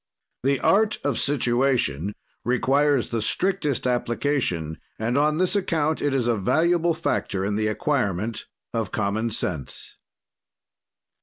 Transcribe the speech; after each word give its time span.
"The 0.41 0.59
art 0.61 0.97
of 1.03 1.19
situation 1.19 2.15
requires 2.43 3.11
the 3.11 3.21
strictest 3.21 3.85
application 3.85 4.79
and 4.97 5.15
on 5.15 5.37
this 5.37 5.55
account 5.55 6.01
it 6.01 6.11
is 6.11 6.27
a 6.27 6.35
valuable 6.37 6.95
factor 6.95 7.45
in 7.45 7.55
the 7.55 7.67
acquirement 7.67 8.47
of 8.73 8.91
common 8.91 9.29
sense. 9.29 9.97